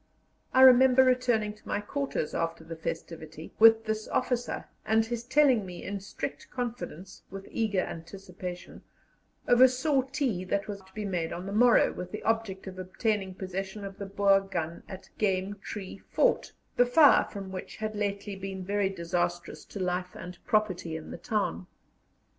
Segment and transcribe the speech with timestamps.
[0.51, 5.63] I remember returning to my quarters, after the festivity, with this officer, and his telling
[5.63, 8.81] me, in strict confidence, with eager anticipation,
[9.45, 12.79] of a sortie that was to be made on the morrow, with the object of
[12.79, 17.95] obtaining possession of the Boer gun at Game Tree Fort, the fire from which had
[17.95, 21.67] lately been very disastrous to life and property in the town.